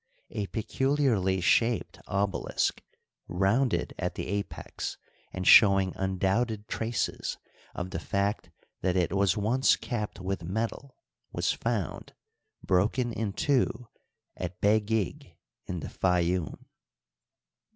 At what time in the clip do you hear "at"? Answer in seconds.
3.99-4.15, 14.35-14.59